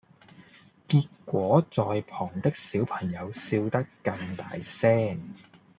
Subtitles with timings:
[0.87, 5.35] 結果在旁的小朋友笑得更大聲！